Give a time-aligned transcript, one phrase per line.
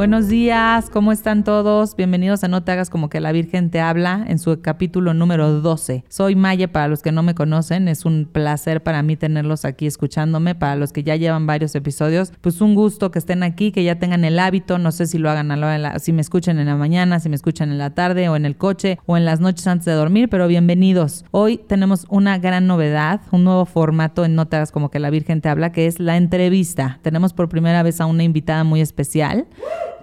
[0.00, 1.94] Buenos días, ¿cómo están todos?
[1.94, 5.60] Bienvenidos a No te hagas como que la Virgen te habla en su capítulo número
[5.60, 6.04] 12.
[6.08, 9.86] Soy Maya para los que no me conocen, es un placer para mí tenerlos aquí
[9.86, 13.84] escuchándome, para los que ya llevan varios episodios, pues un gusto que estén aquí, que
[13.84, 16.68] ya tengan el hábito, no sé si lo hagan a la si me escuchan en
[16.68, 19.40] la mañana, si me escuchan en la tarde o en el coche o en las
[19.40, 21.26] noches antes de dormir, pero bienvenidos.
[21.30, 25.10] Hoy tenemos una gran novedad, un nuevo formato en No te hagas como que la
[25.10, 27.00] Virgen te habla, que es la entrevista.
[27.02, 29.46] Tenemos por primera vez a una invitada muy especial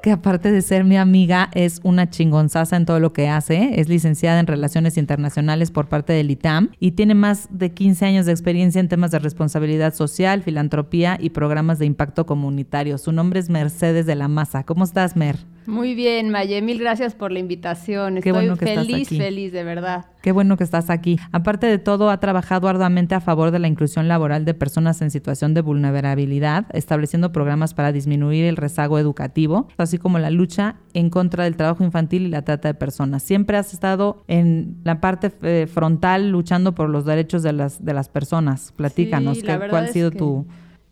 [0.02, 3.80] que aparte de ser mi amiga, es una chingonzaza en todo lo que hace.
[3.80, 8.26] Es licenciada en Relaciones Internacionales por parte del ITAM y tiene más de 15 años
[8.26, 12.98] de experiencia en temas de responsabilidad social, filantropía y programas de impacto comunitario.
[12.98, 14.64] Su nombre es Mercedes de la Maza.
[14.64, 15.38] ¿Cómo estás, Mer?
[15.68, 18.18] Muy bien, Maye, mil gracias por la invitación.
[18.18, 20.06] Estoy feliz, feliz, de verdad.
[20.22, 21.20] Qué bueno que estás aquí.
[21.34, 25.12] Aparte de todo, ha trabajado arduamente a favor de la inclusión laboral de personas en
[25.12, 31.10] situación de vulnerabilidad, estableciendo programas para disminuir el rezago educativo, así como la lucha en
[31.10, 33.24] contra del trabajo infantil y la trata de personas.
[33.24, 37.94] Siempre has estado en la parte eh, frontal luchando por los derechos de las, de
[37.94, 38.72] las personas.
[38.78, 40.48] Platícanos, ¿cuál ha sido tu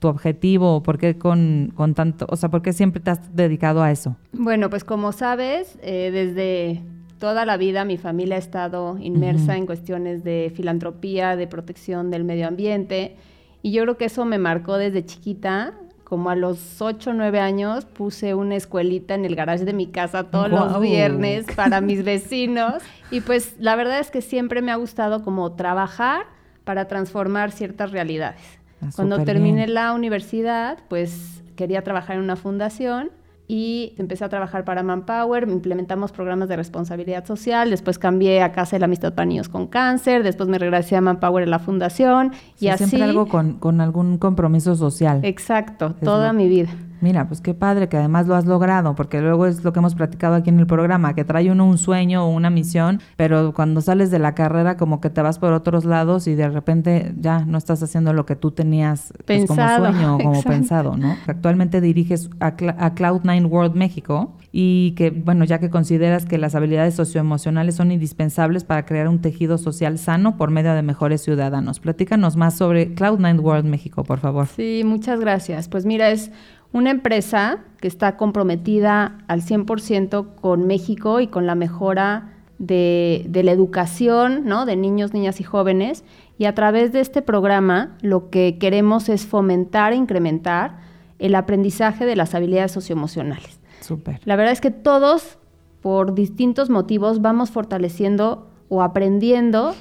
[0.06, 0.84] tu objetivo?
[0.84, 4.16] ¿Por qué con, con, tanto, o sea, por qué siempre te has dedicado a eso?
[4.34, 6.84] Bueno, pues como sabes, eh, desde
[7.18, 12.24] toda la vida mi familia ha estado inmersa en cuestiones de filantropía, de protección del
[12.24, 13.16] medio ambiente,
[13.64, 15.74] y yo creo que eso me marcó desde chiquita.
[16.04, 19.88] Como a los 8 o 9 años puse una escuelita en el garage de mi
[19.88, 22.76] casa todos los viernes para mis vecinos.
[23.10, 26.28] Y pues la verdad es que siempre me ha gustado como trabajar
[26.64, 28.60] para transformar ciertas realidades.
[28.88, 33.12] Ah, Cuando terminé la universidad, pues quería trabajar en una fundación
[33.48, 38.76] y empecé a trabajar para Manpower, implementamos programas de responsabilidad social, después cambié a Casa
[38.76, 42.32] de la Amistad para Niños con Cáncer, después me regresé a Manpower en la fundación
[42.60, 42.86] y así.
[42.86, 45.20] Siempre algo con, con algún compromiso social.
[45.24, 46.70] Exacto, toda mi vida.
[47.02, 49.96] Mira, pues qué padre que además lo has logrado, porque luego es lo que hemos
[49.96, 53.82] platicado aquí en el programa, que trae uno un sueño o una misión, pero cuando
[53.82, 57.46] sales de la carrera como que te vas por otros lados y de repente ya
[57.46, 61.16] no estás haciendo lo que tú tenías pues, como sueño o como pensado, ¿no?
[61.28, 66.56] Actualmente diriges a, a Cloud9 World México y que, bueno, ya que consideras que las
[66.56, 71.80] habilidades socioemocionales son indispensables para crear un tejido social sano por medio de mejores ciudadanos.
[71.80, 74.48] Platícanos más sobre Cloud9 World México, por favor.
[74.48, 75.68] Sí, muchas gracias.
[75.68, 76.32] Pues mira, es
[76.76, 83.54] una empresa que está comprometida al 100% con México y con la mejora de, la
[83.54, 84.66] educación ¿no?
[84.66, 86.04] de niños, niñas y jóvenes.
[86.38, 90.80] Y a través de este programa lo que queremos es fomentar e incrementar
[91.18, 93.62] el aprendizaje de las habilidades socioemocionales.
[93.80, 94.20] Súper.
[94.26, 95.38] La verdad es que todos,
[95.80, 99.76] por distintos motivos, vamos fortaleciendo o aprendiendo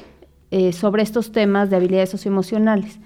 [0.53, 3.01] eh, sobre estos temas de habilidades socioemocionales.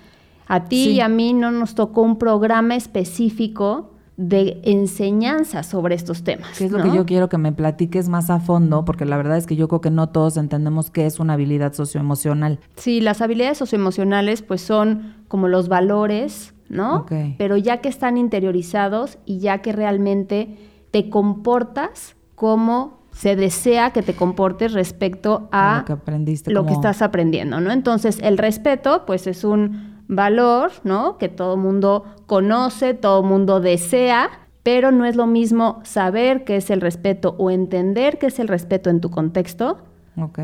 [0.49, 6.25] A ti y a mí no nos tocó un programa específico de enseñanza sobre estos
[6.25, 6.59] temas.
[6.59, 8.85] ¿Qué es lo que yo quiero que me platiques más a fondo?
[8.85, 11.73] Porque la verdad es que yo creo que no todos entendemos qué es una habilidad
[11.73, 12.59] socioemocional.
[12.75, 17.07] Sí, las habilidades socioemocionales pues son como los valores, ¿no?
[17.39, 20.57] Pero ya que están interiorizados y ya que realmente
[20.91, 26.73] te comportas como se desea que te comportes respecto a, lo que aprendiste, lo que
[26.73, 27.71] estás aprendiendo, ¿no?
[27.71, 31.19] Entonces, el respeto, pues es un valor, ¿no?
[31.19, 34.31] Que todo mundo conoce, todo mundo desea,
[34.63, 38.49] pero no es lo mismo saber qué es el respeto o entender qué es el
[38.49, 39.79] respeto en tu contexto.
[40.17, 40.39] Ok.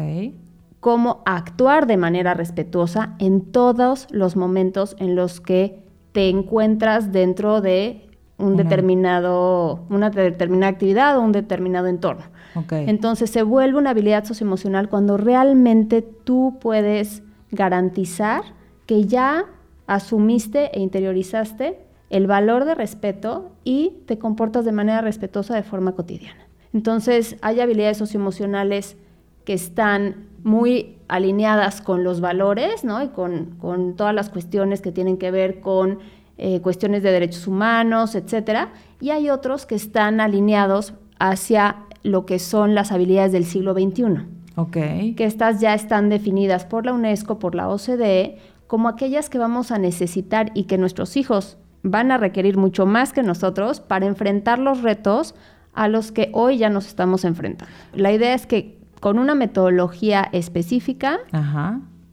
[0.80, 5.82] Cómo actuar de manera respetuosa en todos los momentos en los que
[6.12, 12.24] te encuentras dentro de un determinado, una determinada actividad o un determinado entorno.
[12.54, 12.88] Okay.
[12.88, 18.42] Entonces se vuelve una habilidad socioemocional cuando realmente tú puedes garantizar
[18.86, 19.46] que ya
[19.86, 21.78] asumiste e interiorizaste
[22.10, 26.46] el valor de respeto y te comportas de manera respetuosa de forma cotidiana.
[26.72, 28.96] Entonces, hay habilidades socioemocionales
[29.44, 33.02] que están muy alineadas con los valores, ¿no?
[33.02, 35.98] Y con, todas las cuestiones que tienen que ver con
[36.36, 38.72] eh, cuestiones de derechos humanos, etcétera.
[39.00, 44.26] Y hay otros que están alineados hacia lo que son las habilidades del siglo XXI.
[44.56, 44.76] Ok.
[45.16, 48.38] Que estas ya están definidas por la UNESCO, por la OCDE,
[48.74, 53.12] como aquellas que vamos a necesitar y que nuestros hijos van a requerir mucho más
[53.12, 55.36] que nosotros para enfrentar los retos
[55.74, 57.72] a los que hoy ya nos estamos enfrentando.
[57.92, 61.20] La idea es que con una metodología específica,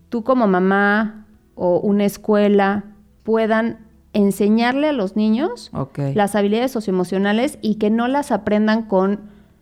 [0.10, 1.26] tú como mamá
[1.56, 2.84] o una escuela
[3.24, 3.80] puedan
[4.14, 5.72] enseñarle a los niños
[6.14, 9.22] las habilidades socioemocionales y que no las aprendan con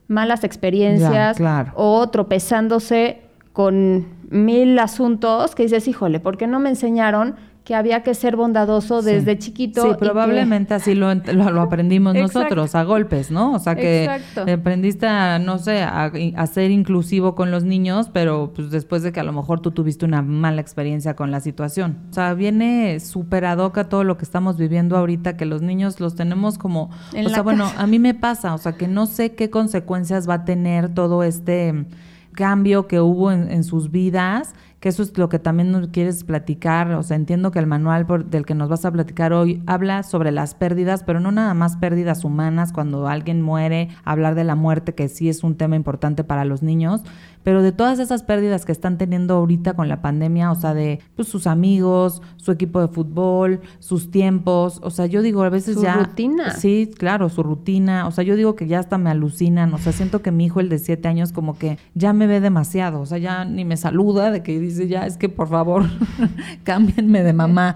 [0.09, 1.37] malas experiencias
[1.75, 7.35] o tropezándose con mil asuntos que dices, híjole, ¿por qué no me enseñaron
[7.69, 9.83] que había que ser bondadoso desde chiquito.
[9.83, 13.53] Sí, probablemente así lo, lo, aprendimos nosotros, a golpes, ¿no?
[13.53, 14.09] O sea, que
[14.51, 19.19] aprendiste a, no sé, a, ser inclusivo con los niños, pero pues después de que
[19.19, 21.99] a lo mejor tú tuviste una mala experiencia con la situación.
[22.09, 26.15] O sea, viene súper ad todo lo que estamos viviendo ahorita, que los niños los
[26.15, 26.89] tenemos como...
[27.23, 30.33] o sea, bueno, a mí me pasa, o sea, que no sé qué consecuencias va
[30.33, 31.85] a tener todo este
[32.33, 36.91] cambio que hubo en sus vidas que eso es lo que también nos quieres platicar.
[36.93, 40.31] O sea, entiendo que el manual del que nos vas a platicar hoy habla sobre
[40.31, 44.95] las pérdidas, pero no nada más pérdidas humanas cuando alguien muere, hablar de la muerte,
[44.95, 47.03] que sí es un tema importante para los niños,
[47.43, 50.99] pero de todas esas pérdidas que están teniendo ahorita con la pandemia, o sea, de
[51.15, 55.81] pues, sus amigos, su equipo de fútbol, sus tiempos, o sea, yo digo, a veces
[55.81, 55.93] ya...
[55.93, 56.51] Su rutina.
[56.51, 59.91] Sí, claro, su rutina, o sea, yo digo que ya hasta me alucinan, o sea,
[59.91, 63.05] siento que mi hijo, el de siete años, como que ya me ve demasiado, o
[63.05, 65.85] sea, ya ni me saluda, de que dice, ya es que por favor,
[66.63, 67.75] cámbienme de mamá.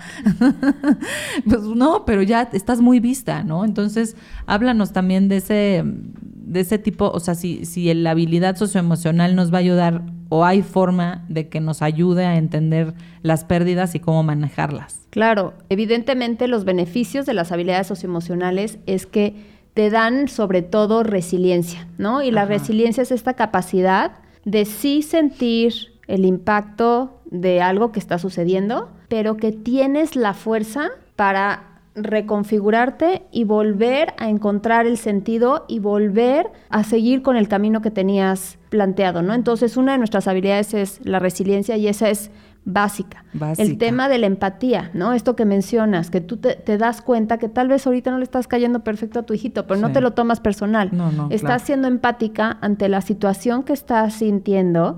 [1.48, 3.66] pues no, pero ya estás muy vista, ¿no?
[3.66, 5.84] Entonces, háblanos también de ese
[6.44, 10.46] de ese tipo, o sea, si, si la habilidad socioemocional nos va a ayudar o
[10.46, 15.08] hay forma de que nos ayude a entender las pérdidas y cómo manejarlas.
[15.10, 19.36] Claro, evidentemente los beneficios de las habilidades socioemocionales es que
[19.74, 22.22] te dan sobre todo resiliencia, ¿no?
[22.22, 24.12] Y la resiliencia es esta capacidad
[24.46, 25.74] de sí sentir
[26.08, 33.44] el impacto de algo que está sucediendo, pero que tienes la fuerza para reconfigurarte y
[33.44, 39.22] volver a encontrar el sentido y volver a seguir con el camino que tenías planteado,
[39.22, 39.34] ¿no?
[39.34, 42.32] Entonces, una de nuestras habilidades es la resiliencia y esa es
[42.66, 43.26] básica.
[43.58, 45.14] El tema de la empatía, ¿no?
[45.14, 48.48] Esto que mencionas, que tú te, das cuenta que tal vez ahorita no le estás
[48.48, 50.90] cayendo perfecto a tu hijito, pero no te lo tomas personal.
[50.94, 54.98] No, no, estás siendo empática ante la situación que estás sintiendo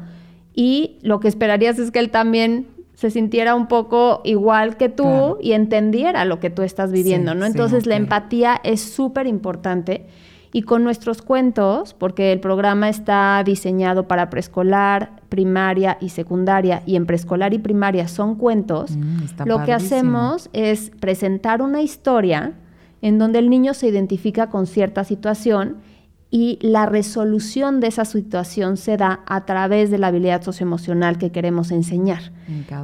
[0.54, 2.68] y lo que esperarías es que él también
[3.06, 7.46] se sintiera un poco igual que tú y entendiera lo que tú estás viviendo, ¿no?
[7.46, 10.08] Entonces la empatía es súper importante.
[10.52, 16.96] Y con nuestros cuentos, porque el programa está diseñado para preescolar, primaria y secundaria, y
[16.96, 22.54] en preescolar y primaria son cuentos, mm, lo que hacemos es presentar una historia
[23.04, 25.76] en donde el niño se identifica con cierta situación
[26.36, 31.32] y la resolución de esa situación se da a través de la habilidad socioemocional que
[31.32, 32.34] queremos enseñar.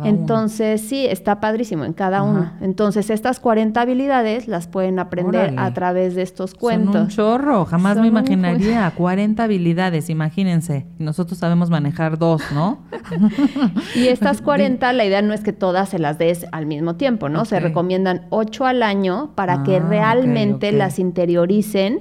[0.06, 2.54] Entonces, sí, está padrísimo en cada uno.
[2.62, 6.94] Entonces, estas 40 habilidades las pueden aprender a través de estos cuentos.
[6.94, 8.90] Son un chorro, jamás me imaginaría.
[8.96, 10.86] 40 habilidades, imagínense.
[10.98, 12.80] Nosotros sabemos manejar dos, ¿no?
[13.96, 17.28] y estas 40, la idea no es que todas se las des al mismo tiempo,
[17.28, 17.44] ¿no?
[17.44, 22.00] Se recomiendan 8 al año para que ah, realmente las interioricen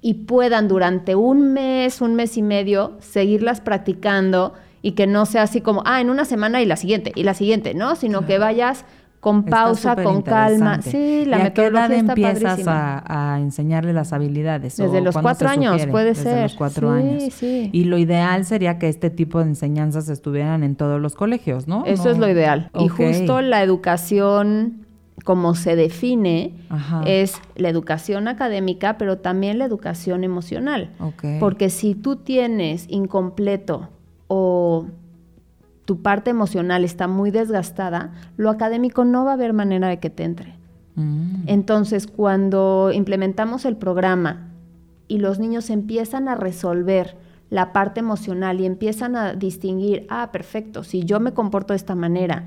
[0.00, 5.42] y puedan durante un mes, un mes y medio, seguirlas practicando y que no sea
[5.42, 7.96] así como, ah, en una semana y la siguiente, y la siguiente, ¿no?
[7.96, 8.84] Sino que vayas
[9.20, 10.80] con pausa, con calma.
[10.82, 14.76] Sí, la ¿Y metodología a qué edad empiezas a, a, enseñarle las habilidades?
[14.76, 16.24] Desde los cuatro años, puede ser.
[16.24, 17.32] Desde los cuatro años.
[17.32, 17.70] Sí.
[17.72, 21.84] Y lo ideal sería que este tipo de enseñanzas estuvieran en todos los colegios, ¿no?
[21.84, 22.70] Eso es lo ideal.
[22.78, 24.86] Y justo la educación
[25.24, 26.54] como se define
[27.06, 30.90] es la educación académica, pero también la educación emocional.
[31.40, 33.88] Porque si tú tienes incompleto
[34.26, 34.86] o
[35.84, 40.10] tu parte emocional está muy desgastada, lo académico no va a haber manera de que
[40.10, 40.54] te entre.
[40.96, 41.44] Mm.
[41.46, 44.50] Entonces, cuando implementamos el programa
[45.06, 47.16] y los niños empiezan a resolver
[47.50, 51.94] la parte emocional y empiezan a distinguir, ah, perfecto, si yo me comporto de esta
[51.94, 52.44] manera,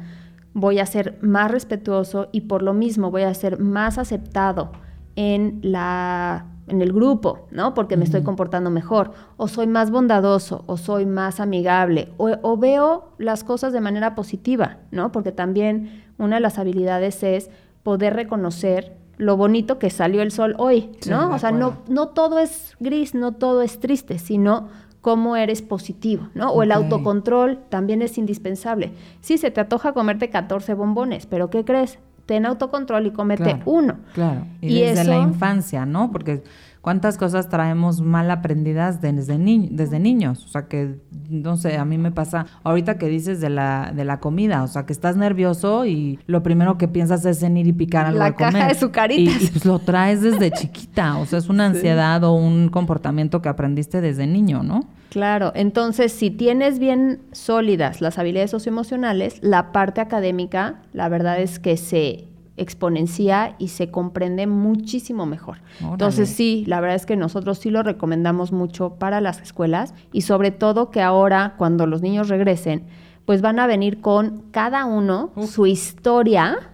[0.54, 4.72] voy a ser más respetuoso y por lo mismo voy a ser más aceptado
[5.16, 7.74] en la en el grupo, ¿no?
[7.74, 13.10] Porque me estoy comportando mejor, o soy más bondadoso, o soy más amigable, o, veo
[13.18, 15.12] las cosas de manera positiva, ¿no?
[15.12, 17.50] Porque también una de las habilidades es
[17.84, 21.32] poder reconocer lo bonito que salió el sol hoy, ¿no?
[21.32, 24.70] o sea, no, no todo es gris, no todo es triste, sino
[25.02, 26.52] cómo eres positivo, ¿no?
[26.52, 28.94] O el autocontrol también es indispensable.
[29.20, 32.00] Sí, se te atoja comerte 14 bombones, pero ¿qué crees?
[32.28, 33.98] Ten autocontrol y comete uno.
[34.14, 36.12] Claro, y, desde la infancia, ¿no?
[36.12, 36.44] Porque
[36.82, 39.38] cuántas cosas traemos mal aprendidas desde,
[39.70, 40.44] desde niños.
[40.46, 40.96] O sea, que,
[41.30, 44.68] no sé, a mí me pasa ahorita que dices de la, de la comida, o
[44.68, 48.20] sea, que estás nervioso y lo primero que piensas es en ir y picar algo
[48.20, 49.42] la caja de sucaritas.
[49.42, 53.42] Y, y, pues lo traes desde chiquita, o sea, es una ansiedad o un comportamiento
[53.42, 54.88] que aprendiste desde niño, ¿no?
[55.10, 61.60] Claro, entonces si tienes bien sólidas las habilidades socioemocionales, la parte académica, la verdad es
[61.60, 65.58] que se exponencia y se comprende muchísimo mejor.
[65.82, 70.22] Entonces sí, la verdad es que nosotros sí lo recomendamos mucho para las escuelas y
[70.22, 72.86] sobre todo que ahora cuando los niños regresen,
[73.26, 76.72] pues van a venir con cada uno su historia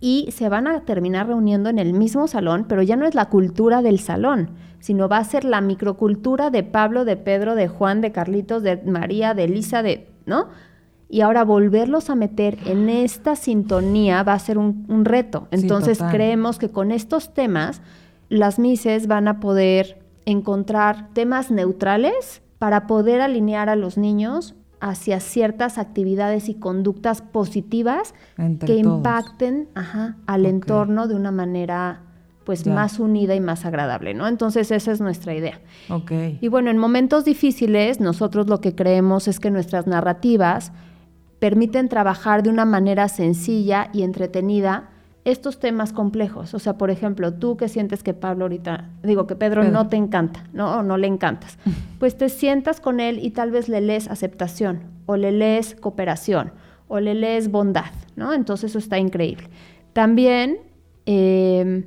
[0.00, 3.30] y se van a terminar reuniendo en el mismo salón, pero ya no es la
[3.30, 8.00] cultura del salón, sino va a ser la microcultura de Pablo, de Pedro, de Juan,
[8.00, 10.48] de Carlitos, de María, de Elisa, de, ¿no?
[11.14, 15.46] Y ahora volverlos a meter en esta sintonía va a ser un, reto.
[15.52, 17.82] Entonces creemos que con estos temas
[18.28, 25.20] las Mises van a poder encontrar temas neutrales para poder alinear a los niños hacia
[25.20, 28.12] ciertas actividades y conductas positivas
[28.66, 29.68] que impacten
[30.26, 32.00] al entorno de una manera
[32.42, 34.26] pues más unida y más agradable, ¿no?
[34.26, 35.60] Entonces esa es nuestra idea.
[35.88, 36.38] Okay.
[36.40, 40.72] Y bueno, en momentos difíciles nosotros lo que creemos es que nuestras narrativas
[41.44, 44.88] permiten trabajar de una manera sencilla y entretenida
[45.26, 46.54] estos temas complejos.
[46.54, 49.96] O sea, por ejemplo, tú que sientes que Pablo ahorita, digo que Pedro, no te
[49.96, 51.58] encanta, no, no le encantas,
[51.98, 56.50] pues te sientas con él y tal vez le lees aceptación, o le lees cooperación,
[56.88, 58.32] o le lees bondad, ¿no?
[58.32, 59.50] Entonces eso está increíble.
[59.92, 60.60] También,
[61.04, 61.84] em,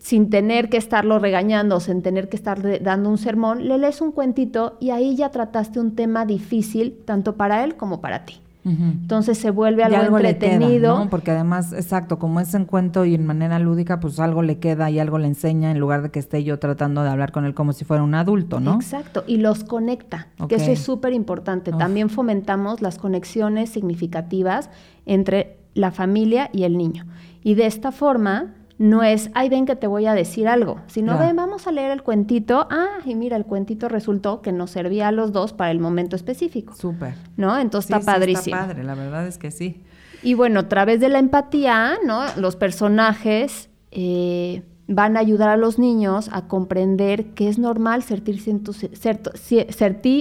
[0.00, 4.12] sin tener que estarlo regañando, sin tener que estar dando un sermón, le lees un
[4.12, 8.45] cuentito y ahí ya trataste un tema difícil, tanto para él como para ti.
[8.66, 10.98] Entonces se vuelve algo, entretenido.
[10.98, 11.08] ¿no?
[11.08, 14.90] Porque además, exacto, como es en cuento y en manera lúdica, pues algo le queda
[14.90, 17.54] y algo le enseña en lugar de que esté yo tratando de hablar con él
[17.54, 18.74] como si fuera un adulto, ¿no?
[18.74, 21.70] Exacto, y los conecta, que eso es súper importante.
[21.70, 24.68] También fomentamos las conexiones significativas
[25.04, 27.06] entre la familia y el niño.
[27.44, 31.18] Y de esta forma no es, ay, ven que te voy a decir algo, sino,
[31.18, 32.66] ven, vamos a leer el cuentito.
[32.70, 36.14] Ah, y mira, el cuentito resultó que nos servía a los dos para el momento
[36.14, 36.74] específico.
[36.74, 37.14] Súper.
[37.36, 37.58] ¿No?
[37.58, 38.54] Entonces está padrísimo.
[38.54, 39.82] está padre, la verdad es que sí.
[40.22, 42.24] Y bueno, a través de la empatía, ¿no?
[42.36, 48.38] Los personajes eh, van a ayudar a los niños a comprender que es normal sentir,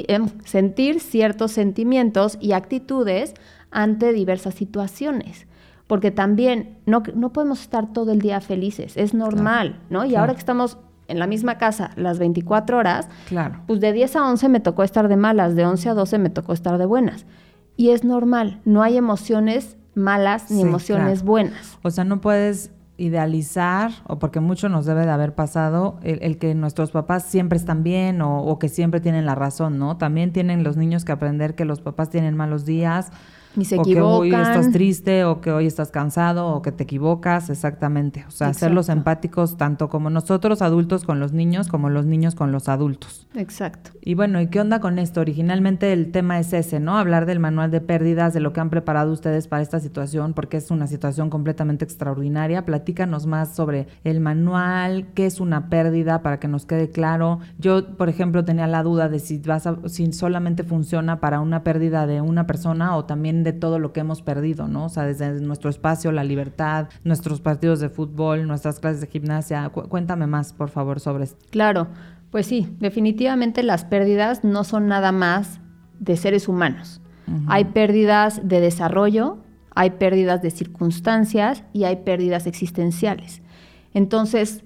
[0.08, 3.34] em, sentir ciertos sentimientos y actitudes
[3.70, 5.46] ante diversas situaciones
[5.88, 10.06] porque también no, no podemos estar todo el día felices, es normal, ¿no?
[10.06, 10.78] Y ahora que estamos
[11.08, 13.62] en la misma casa las 24 horas, claro.
[13.68, 16.30] pues de 10 a 11 me tocó estar de malas, de 11 a 12 me
[16.30, 17.26] tocó estar de buenas.
[17.78, 21.78] Y es normal, no hay emociones malas ni emociones buenas.
[21.84, 26.56] O sea, no puedes idealizar, o porque mucho nos debe de haber pasado, el, que
[26.56, 29.98] nuestros papás siempre están bien o, o, que siempre tienen la razón, ¿no?
[29.98, 33.12] También tienen los niños que aprender que los papás tienen malos días
[33.78, 38.26] o que hoy estás triste, o que hoy estás cansado, o que te equivocas, exactamente.
[38.28, 42.52] O sea, hacerlos empáticos tanto como nosotros adultos con los niños, como los niños con
[42.52, 43.28] los adultos.
[43.36, 43.92] Exacto.
[44.02, 45.22] Y bueno, ¿y qué onda con esto?
[45.22, 46.98] Originalmente el tema es ese, ¿no?
[46.98, 50.58] Hablar del manual de pérdidas, de lo que han preparado ustedes para esta situación, porque
[50.58, 52.66] es una situación completamente extraordinaria.
[52.66, 57.40] Platícanos más sobre el manual, qué es una pérdida, para que nos quede claro.
[57.58, 62.06] Yo, por ejemplo, tenía la duda de si vas si solamente funciona para una pérdida
[62.08, 64.86] de una persona o también de todo lo que hemos perdido, ¿no?
[64.86, 69.70] O sea, desde nuestro espacio, la libertad, nuestros partidos de fútbol, nuestras clases de gimnasia.
[69.70, 71.46] cuéntame más, por favor, sobre esto.
[71.52, 71.88] Claro,
[72.32, 75.62] pues sí, definitivamente las pérdidas no son nada más
[76.00, 77.02] de seres humanos.
[77.48, 79.40] Hay pérdidas de desarrollo,
[79.74, 83.42] hay pérdidas de circunstancias y hay pérdidas existenciales.
[83.96, 84.64] Entonces,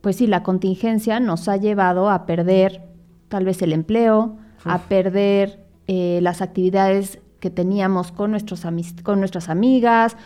[0.00, 2.82] pues sí, la contingencia nos ha llevado a perder
[3.28, 8.64] tal vez el empleo, a perder eh, las actividades que teníamos con, nuestros
[9.02, 10.16] con nuestras amigas,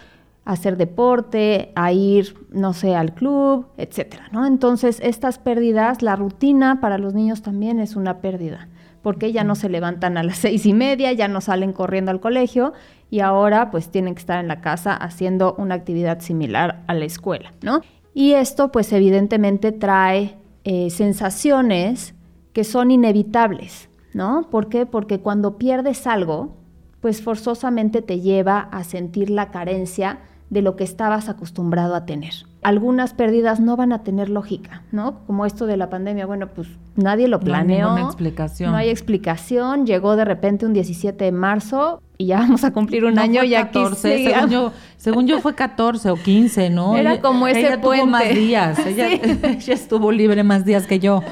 [0.45, 4.45] hacer deporte, a ir, no sé, al club, etcétera, ¿no?
[4.45, 8.69] Entonces, estas pérdidas, la rutina para los niños también es una pérdida,
[9.01, 12.21] porque ya no se levantan a las seis y media, ya no salen corriendo al
[12.21, 12.75] colegio
[13.11, 17.07] y ahora pues tienen que estar en la casa haciendo una actividad similar a la
[17.07, 17.81] escuela, ¿no?
[18.13, 22.15] Y esto pues evidentemente trae eh, sensaciones
[22.53, 24.49] que son inevitables, ¿no?
[24.51, 24.85] ¿Por qué?
[24.85, 26.66] Porque cuando pierdes algo,
[27.07, 30.19] pues forzosamente te lleva a sentir la carencia
[30.51, 32.33] de lo que estabas acostumbrado a tener.
[32.65, 35.21] Algunas pérdidas no van a tener lógica, ¿no?
[35.29, 37.91] Como esto de la pandemia, bueno, pues nadie lo planeó.
[37.91, 38.73] No hay explicación.
[38.73, 39.87] No hay explicación.
[39.87, 43.51] Llegó de repente un 17 de marzo y ya vamos a cumplir un año fue
[43.51, 46.97] ya 14, según yo, según yo fue 14 o 15, ¿no?
[46.97, 48.03] Era como ese ella puente.
[48.03, 48.79] Tuvo más días.
[48.85, 51.23] Ella, ella estuvo libre más días que yo.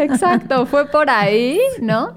[0.00, 2.16] Exacto, fue por ahí, ¿no?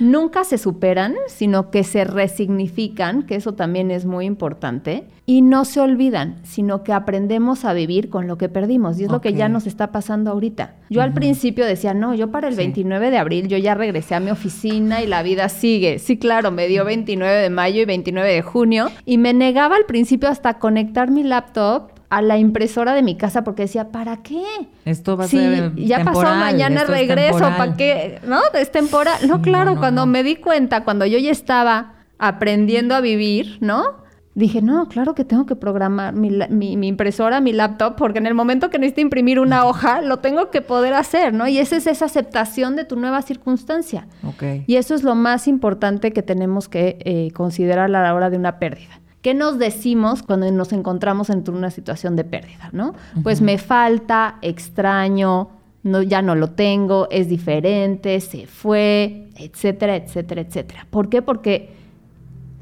[0.00, 5.64] Nunca se superan, sino que se resignifican, que eso también es muy importante, y no
[5.64, 9.34] se olvidan, sino que aprendemos a vivir con lo que perdimos, y es lo que
[9.34, 10.74] ya nos está pasando ahorita.
[10.88, 14.20] Yo al principio decía, no, yo para el 29 de abril yo ya regresé a
[14.20, 15.98] mi oficina y la vida sigue.
[15.98, 19.84] Sí, claro, me dio 29 de mayo y 29 de junio, y me negaba al
[19.84, 24.44] principio hasta conectar mi laptop a la impresora de mi casa porque decía, ¿para qué?
[24.84, 28.20] Esto va a ser ya pasó, mañana regreso, ¿para qué?
[28.26, 28.40] ¿No?
[28.52, 29.26] Es temporal.
[29.28, 34.00] No, claro, cuando me di cuenta, cuando yo ya estaba aprendiendo a vivir, ¿no?
[34.34, 38.34] Dije, no, claro que tengo que programar mi, mi, impresora, mi laptop, porque en el
[38.34, 41.46] momento que necesite imprimir una hoja, lo tengo que poder hacer, ¿no?
[41.46, 44.06] Y esa es esa aceptación de tu nueva circunstancia.
[44.24, 44.64] Okay.
[44.66, 48.36] Y eso es lo más importante que tenemos que eh, considerar a la hora de
[48.36, 48.99] una pérdida.
[49.22, 52.94] ¿Qué nos decimos cuando nos encontramos en una situación de pérdida, no?
[53.22, 55.50] Pues me falta, extraño,
[55.82, 60.86] no, ya no lo tengo, es diferente, se fue, etcétera, etcétera, etcétera.
[60.88, 61.20] ¿Por qué?
[61.20, 61.70] Porque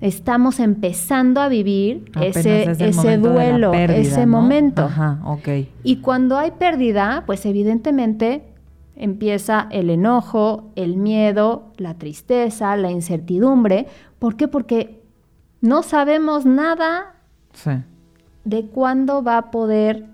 [0.01, 4.85] estamos empezando a vivir ese, ese duelo, ese momento.
[4.85, 5.49] Ajá, ok.
[5.83, 8.43] Y cuando hay pérdida, pues evidentemente
[8.97, 13.87] empieza el enojo, el miedo, la tristeza, la incertidumbre.
[14.19, 14.49] ¿Por qué?
[14.49, 14.99] Porque
[15.61, 17.15] no sabemos nada
[18.45, 20.07] de cuándo va a poder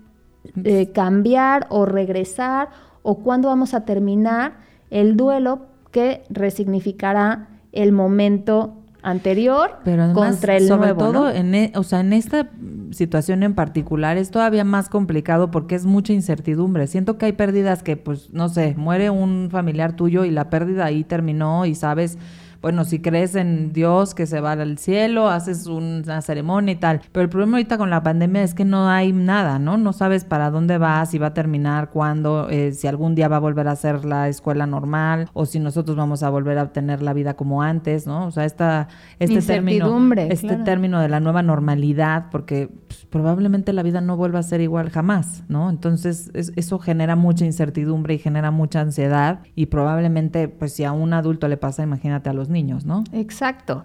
[0.63, 2.69] eh, cambiar o regresar
[3.03, 4.53] o cuándo vamos a terminar
[4.89, 8.73] el duelo que resignificará el momento
[9.05, 9.77] anterior
[10.13, 10.99] contra el sobre nuevo.
[10.99, 12.49] todo en, e, o sea, en esta
[12.91, 16.87] situación en particular es todavía más complicado porque es mucha incertidumbre.
[16.87, 20.85] Siento que hay pérdidas que, pues, no sé, muere un familiar tuyo y la pérdida
[20.85, 22.17] ahí terminó y sabes
[22.65, 27.01] bueno, si crees en Dios que se va al cielo, haces una ceremonia y tal.
[27.11, 29.77] Pero el problema ahorita con la pandemia es que no hay nada, ¿no?
[29.77, 33.35] No sabes para dónde va, si va a terminar, cuándo, eh, si algún día va
[33.35, 37.03] a volver a ser la escuela normal o si nosotros vamos a volver a tener
[37.03, 38.25] la vida como antes, ¿no?
[38.25, 38.87] O sea, esta,
[39.19, 44.39] este término, este término de la nueva normalidad, porque pues, probablemente la vida no vuelva
[44.39, 45.69] a ser igual jamás, ¿no?
[45.69, 51.13] Entonces eso genera mucha incertidumbre y genera mucha ansiedad y probablemente, pues si a un
[51.13, 53.03] adulto le pasa, imagínate a los niños, ¿no?
[53.11, 53.83] Exacto.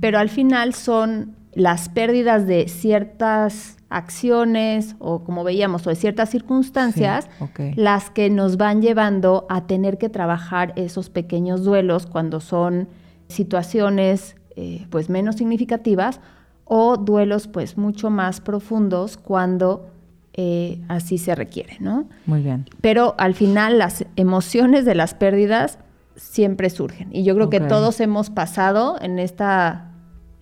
[0.00, 6.28] Pero al final son las pérdidas de ciertas acciones o como veíamos o de ciertas
[6.28, 7.28] circunstancias
[7.74, 12.88] las que nos van llevando a tener que trabajar esos pequeños duelos cuando son
[13.28, 16.20] situaciones eh, pues menos significativas
[16.64, 19.88] o duelos pues mucho más profundos cuando
[20.34, 22.08] eh, así se requiere, ¿no?
[22.26, 22.66] Muy bien.
[22.80, 25.78] Pero al final las emociones de las pérdidas
[26.18, 27.08] siempre surgen.
[27.12, 29.92] Y yo creo que todos hemos pasado en esta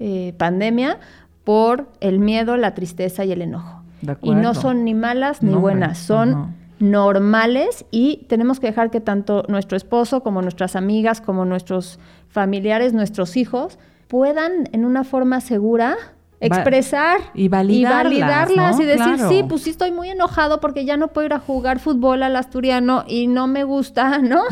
[0.01, 0.99] eh, pandemia
[1.45, 3.83] por el miedo, la tristeza y el enojo.
[4.23, 9.45] Y no son ni malas ni buenas, son normales y tenemos que dejar que tanto
[9.49, 15.97] nuestro esposo como nuestras amigas, como nuestros familiares, nuestros hijos, puedan en una forma segura
[16.40, 21.27] expresar y validarlas y, decir, sí, pues sí estoy muy enojado porque ya no puedo
[21.27, 24.42] ir a jugar fútbol al asturiano y no me gusta, ¿no?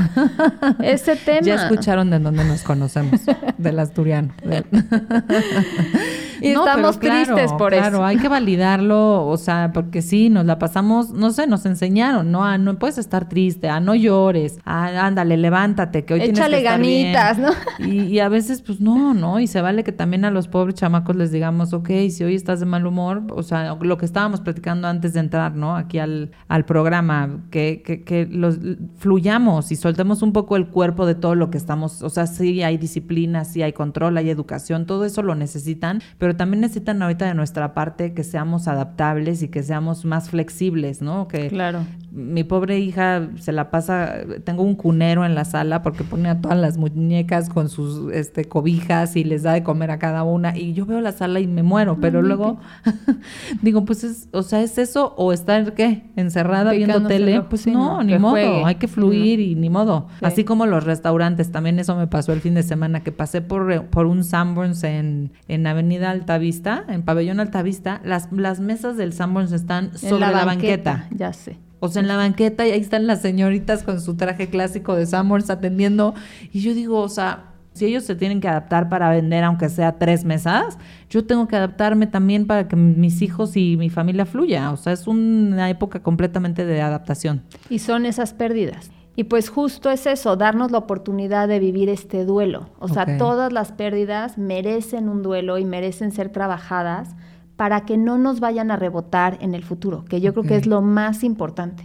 [0.82, 1.42] Ese tema.
[1.42, 3.20] Ya escucharon de dónde nos conocemos,
[3.58, 4.32] del asturiano.
[6.44, 7.82] y estamos tristes por eso.
[7.82, 12.30] Claro, hay que validarlo, o sea, porque sí, nos la pasamos, no sé, nos enseñaron,
[12.30, 12.44] ¿no?
[12.44, 16.44] A no puedes estar triste, a no llores, a ándale, levántate, que hoy tienes que
[16.44, 17.50] estar ganitas, ¿no?
[17.78, 19.40] Y, y a veces, pues no, ¿no?
[19.40, 22.60] Y se vale que también a los pobres chamacos les digamos, ok, si hoy estás
[22.60, 25.76] de mal humor, o sea, lo que estábamos platicando antes de entrar, ¿no?
[25.76, 28.58] Aquí al, al programa, que, que, que los
[28.96, 32.62] fluyamos y soltemos un poco el cuerpo de todo lo que estamos, o sea, sí
[32.62, 37.26] hay disciplina, sí hay control, hay educación, todo eso lo necesitan, pero también necesitan ahorita
[37.26, 41.28] de nuestra parte que seamos adaptables y que seamos más flexibles, ¿no?
[41.28, 41.80] Que claro.
[42.10, 46.40] Mi pobre hija se la pasa, tengo un cunero en la sala porque pone a
[46.40, 50.56] todas las muñecas con sus este, cobijas y les da de comer a cada una
[50.56, 52.58] y yo veo la sala y me muero, pero luego
[53.62, 58.02] digo, pues es, o sea, es eso o estar qué, encerrada viendo tele, pues no,
[58.04, 60.06] ni modo, hay que fluir y ni modo.
[60.20, 63.86] Así como los restaurantes, también eso me pasó el fin de semana que pasé por,
[63.86, 69.52] por un Sanborns en, en Avenida Altavista, en Pabellón Altavista, las, las mesas del Sanborns
[69.52, 71.08] están sobre la, banqueta.
[71.10, 71.58] Ya sé.
[71.80, 75.06] O sea, en la banqueta y ahí están las señoritas con su traje clásico de
[75.06, 76.14] Sanborns atendiendo.
[76.52, 79.98] Y yo digo, o sea, si ellos se tienen que adaptar para vender, aunque sea
[79.98, 80.78] tres mesas,
[81.10, 84.70] yo tengo que adaptarme también para que mis hijos y mi familia fluya.
[84.70, 87.42] O sea, es una época completamente de adaptación.
[87.68, 88.90] Y son esas pérdidas.
[89.16, 92.70] Y pues justo es eso, darnos la oportunidad de vivir este duelo.
[92.80, 97.14] O sea, todas las pérdidas merecen un duelo y merecen ser trabajadas
[97.56, 100.66] para que no nos vayan a rebotar en el futuro, que yo creo que es
[100.66, 101.84] lo más importante.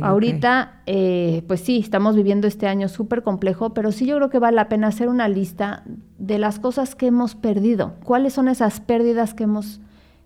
[0.00, 4.38] Ahorita, eh, pues sí, estamos viviendo este año súper complejo, pero sí yo creo que
[4.38, 5.82] vale la pena hacer una lista
[6.16, 7.94] de las cosas que hemos perdido.
[8.04, 9.80] ¿Cuáles son esas pérdidas que hemos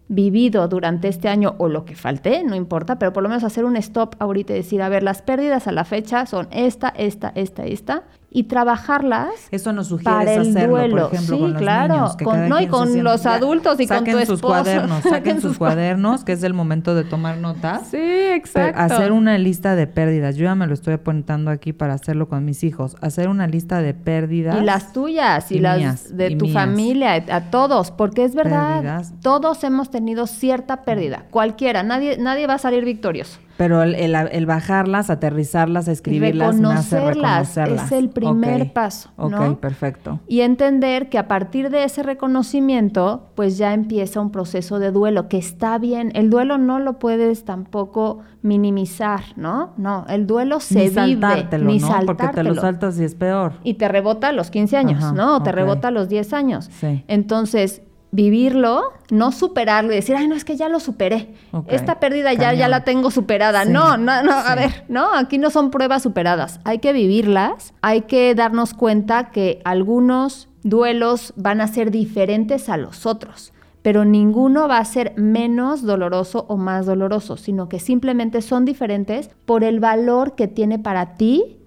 [0.08, 3.64] vivido durante este año o lo que falte, no importa, pero por lo menos hacer
[3.64, 7.32] un stop ahorita y decir, a ver, las pérdidas a la fecha son esta, esta,
[7.34, 8.02] esta, esta,
[8.34, 9.30] y trabajarlas.
[9.50, 11.08] Eso nos sugiere para el duelo.
[11.08, 14.26] por ejemplo, sí, claro, con, no y con los adultos y con tu esposo.
[14.32, 17.88] sus cuadernos, saquen sus cuadernos, que es el momento de tomar notas.
[17.88, 18.80] Sí, exacto.
[18.80, 20.36] hacer una lista de pérdidas.
[20.36, 22.96] Yo ya me lo estoy apuntando aquí para hacerlo con mis hijos.
[23.00, 24.58] Hacer una lista de pérdidas.
[24.60, 29.90] Y las tuyas y, las de tu familia, a todos, porque es verdad, todos hemos
[29.90, 33.38] tenido cierta pérdida, cualquiera, nadie nadie va a salir victorioso.
[33.62, 39.10] Pero el, bajarlas, aterrizarlas, escribirlas, reconocerlas, es el primer paso.
[39.16, 40.18] Ok, perfecto.
[40.26, 45.28] Y entender que a partir de ese reconocimiento, pues ya empieza un proceso de duelo,
[45.28, 46.10] que está bien.
[46.16, 49.74] El duelo no lo puedes tampoco minimizar, ¿no?
[49.76, 51.20] No, el duelo se ni vive.
[51.20, 51.88] Saltártelo, ni ¿no?
[52.04, 53.52] Porque te lo saltas y es peor.
[53.62, 55.36] Y te rebota a los 15 años, ¿no?
[55.36, 56.68] O te rebota a los 10 años.
[56.80, 57.04] Sí.
[57.06, 61.34] Entonces, vivirlo, no superarlo y decir, ay, no, es que ya lo superé.
[61.66, 63.64] Esta pérdida ya, ya la tengo superada.
[63.64, 66.60] No, no, no, a ver, no, aquí no son pruebas superadas.
[66.64, 72.76] Hay que vivirlas, hay que darnos cuenta que algunos duelos van a ser diferentes a
[72.76, 78.42] los otros, pero ninguno va a ser menos doloroso o más doloroso, sino que simplemente
[78.42, 81.58] son diferentes por el valor que tiene para ti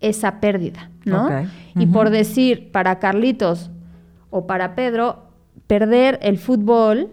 [0.00, 1.28] esa pérdida, ¿no?
[1.74, 3.70] Y por decir, para Carlitos
[4.30, 5.31] o para Pedro,
[5.66, 7.10] perder el fútbol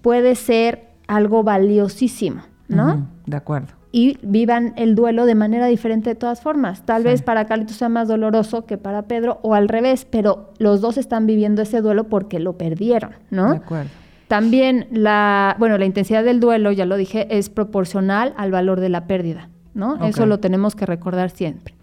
[0.00, 3.06] puede ser algo valiosísimo, ¿no?
[3.26, 3.68] de acuerdo.
[3.94, 6.82] Y vivan el duelo de manera diferente de todas formas.
[6.86, 10.80] Tal vez para Carlitos sea más doloroso que para Pedro o al revés, pero los
[10.80, 13.50] dos están viviendo ese duelo porque lo perdieron, ¿no?
[13.50, 13.90] De acuerdo.
[14.28, 18.88] También la, bueno, la intensidad del duelo, ya lo dije, es proporcional al valor de
[18.88, 20.02] la pérdida, ¿no?
[20.06, 21.74] Eso lo tenemos que recordar siempre.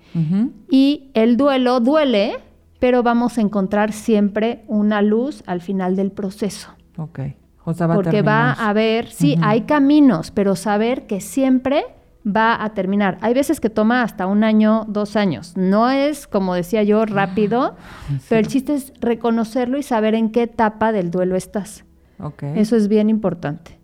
[0.72, 2.38] Y el duelo duele
[2.80, 6.70] pero vamos a encontrar siempre una luz al final del proceso.
[6.98, 7.20] Ok.
[7.66, 11.86] O sea, va Porque va a haber, sí, hay caminos, pero saber que siempre
[12.26, 13.18] va a terminar.
[13.22, 15.56] Hay veces que toma hasta un año, dos años.
[15.56, 17.76] No es, como decía yo, rápido,
[18.30, 21.86] pero el chiste es reconocerlo y saber en qué etapa del duelo estás.
[22.20, 22.58] Okay.
[22.58, 23.80] Eso es bien importante.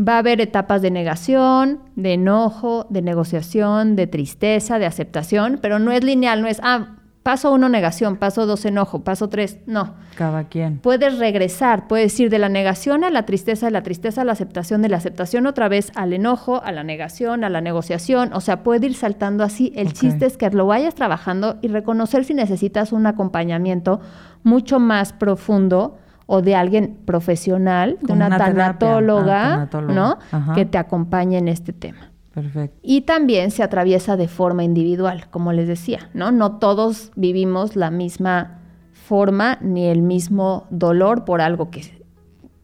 [0.00, 5.78] Va a haber etapas de negación, de enojo, de negociación, de tristeza, de aceptación, pero
[5.78, 8.16] no es lineal, no es, ah, Paso uno, negación.
[8.16, 9.04] Paso dos, enojo.
[9.04, 9.94] Paso tres, no.
[10.16, 10.78] Cada quien.
[10.78, 14.32] Puedes regresar, puedes ir de la negación a la tristeza, de la tristeza a la
[14.32, 18.32] aceptación, de la aceptación otra vez al enojo, a la negación, a la negociación.
[18.32, 19.72] O sea, puede ir saltando así.
[19.76, 24.00] El chiste es que lo vayas trabajando y reconocer si necesitas un acompañamiento
[24.42, 30.18] mucho más profundo o de alguien profesional, de una, tanatóloga, ah, ¿no?
[30.54, 32.09] Que te acompañe en este tema.
[32.34, 32.78] Perfecto.
[32.82, 36.30] Y también se atraviesa de forma individual, como les decía, ¿no?
[36.30, 38.60] No todos vivimos la misma
[38.92, 41.82] forma ni el mismo dolor por algo que,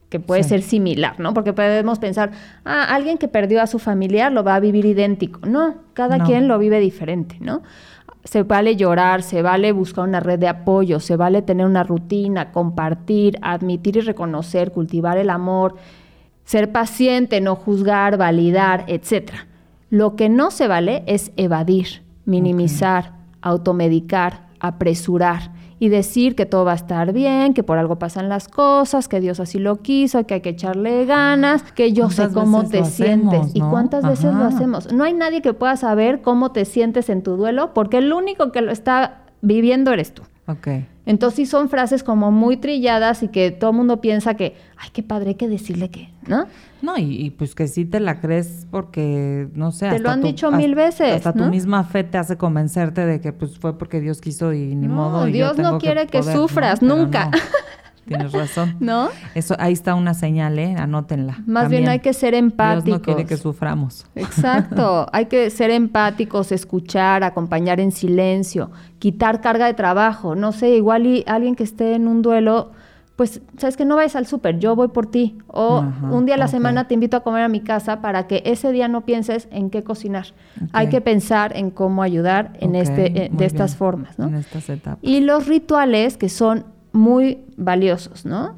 [0.07, 1.33] que puede ser similar, ¿no?
[1.33, 2.31] Porque podemos pensar,
[2.63, 5.45] ah, alguien que perdió a su familiar lo va a vivir idéntico.
[5.45, 7.63] No, cada quien lo vive diferente, ¿no?
[8.23, 12.53] Se vale llorar, se vale buscar una red de apoyo, se vale tener una rutina,
[12.53, 15.75] compartir, admitir y reconocer, cultivar el amor,
[16.45, 19.46] ser paciente, no juzgar, validar, etcétera.
[19.89, 26.71] Lo que no se vale es evadir, minimizar, automedicar, apresurar y decir que todo va
[26.71, 30.35] a estar bien, que por algo pasan las cosas, que Dios así lo quiso, que
[30.35, 33.51] hay que echarle ganas, que yo sé cómo te sientes.
[33.53, 34.91] ¿Y cuántas veces lo hacemos?
[34.91, 38.51] No hay nadie que pueda saber cómo te sientes en tu duelo, porque el único
[38.51, 40.23] que lo está viviendo eres tú.
[40.47, 40.87] Okay.
[41.07, 44.89] Entonces sí son frases como muy trilladas y que todo el mundo piensa que, ay,
[44.91, 46.47] qué padre, hay que decirle que, ¿no?
[46.81, 49.89] No, y, pues que sí te la crees porque, no sé.
[49.89, 51.13] Te lo han dicho mil veces.
[51.13, 54.75] Hasta tu misma fe te hace convencerte de que pues fue porque Dios quiso y
[54.75, 55.25] ni modo.
[55.25, 57.31] Dios no quiere que, sufras, nunca.
[58.07, 58.75] Tienes razón.
[58.79, 59.09] ¿No?
[59.35, 60.75] Eso, ahí está una señal, ¿eh?
[60.77, 61.43] Anótenla.
[61.45, 62.85] Más bien hay que ser empáticos.
[62.85, 64.05] Dios no quiere que suframos.
[64.15, 65.07] Exacto.
[65.13, 70.35] hay que ser empáticos, escuchar, acompañar en silencio, quitar carga de trabajo.
[70.35, 72.71] No sé, igual y alguien que esté en un duelo,
[73.17, 75.39] pues, sabes que no vayas al súper, yo voy por ti.
[75.47, 78.43] O un día a la semana te invito a comer a mi casa para que
[78.45, 80.27] ese día no pienses en qué cocinar.
[80.71, 84.27] Hay que pensar en cómo ayudar en este, eh, de estas formas, ¿no?
[84.27, 84.99] En estas etapas.
[85.01, 88.55] Y los rituales que son muy valiosos, ¿no?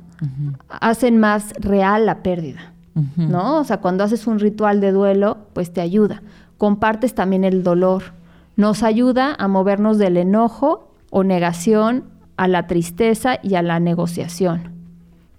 [0.70, 2.74] Hacen más real la pérdida,
[3.16, 3.58] ¿no?
[3.60, 6.22] O sea, cuando haces un ritual de duelo, pues te ayuda.
[6.58, 8.04] Compartes también el dolor.
[8.58, 12.04] Nos ayuda a movernos del enojo o negación
[12.36, 14.74] a la tristeza y a la negociación.